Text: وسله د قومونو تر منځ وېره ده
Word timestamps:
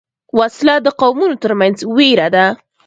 وسله 0.39 0.75
د 0.81 0.87
قومونو 1.01 1.35
تر 1.43 1.51
منځ 1.59 1.77
وېره 1.95 2.27
ده 2.35 2.45